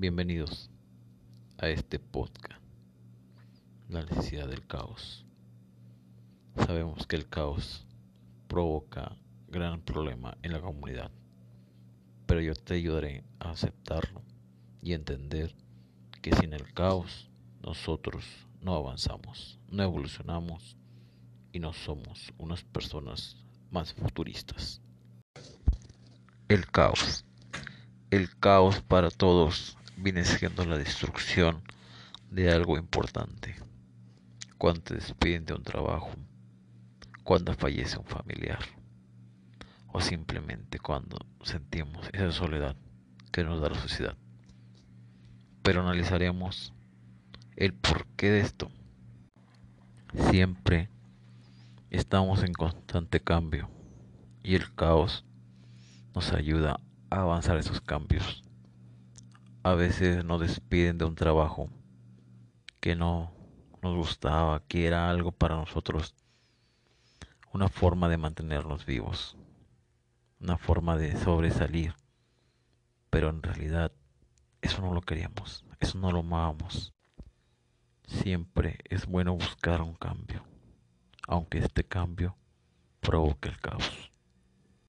[0.00, 0.70] Bienvenidos
[1.56, 2.62] a este podcast,
[3.88, 5.26] la necesidad del caos.
[6.54, 7.84] Sabemos que el caos
[8.46, 9.16] provoca
[9.48, 11.10] gran problema en la comunidad,
[12.26, 14.22] pero yo te ayudaré a aceptarlo
[14.82, 15.52] y entender
[16.22, 17.28] que sin el caos
[17.60, 18.24] nosotros
[18.60, 20.76] no avanzamos, no evolucionamos
[21.50, 23.36] y no somos unas personas
[23.72, 24.80] más futuristas.
[26.46, 27.24] El caos.
[28.10, 31.60] El caos para todos viene siendo la destrucción
[32.30, 33.56] de algo importante.
[34.56, 36.10] Cuando te despiden de un trabajo,
[37.24, 38.60] cuando fallece un familiar,
[39.88, 42.76] o simplemente cuando sentimos esa soledad
[43.32, 44.16] que nos da la sociedad.
[45.62, 46.72] Pero analizaremos
[47.56, 48.70] el porqué de esto.
[50.30, 50.88] Siempre
[51.90, 53.68] estamos en constante cambio
[54.42, 55.24] y el caos
[56.14, 58.42] nos ayuda a avanzar esos cambios.
[59.68, 61.68] A veces nos despiden de un trabajo
[62.80, 63.30] que no
[63.82, 66.14] nos gustaba, que era algo para nosotros,
[67.52, 69.36] una forma de mantenernos vivos,
[70.40, 71.92] una forma de sobresalir.
[73.10, 73.92] Pero en realidad
[74.62, 76.94] eso no lo queríamos, eso no lo amábamos.
[78.06, 80.44] Siempre es bueno buscar un cambio,
[81.26, 82.38] aunque este cambio
[83.00, 84.10] provoque el caos.